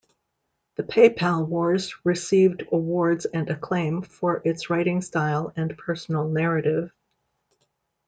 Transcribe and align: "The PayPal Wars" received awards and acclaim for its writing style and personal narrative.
"The 0.77 0.83
PayPal 0.83 1.47
Wars" 1.47 1.95
received 2.03 2.63
awards 2.71 3.25
and 3.25 3.47
acclaim 3.51 4.01
for 4.01 4.41
its 4.43 4.67
writing 4.71 5.03
style 5.03 5.53
and 5.55 5.77
personal 5.77 6.27
narrative. 6.27 6.91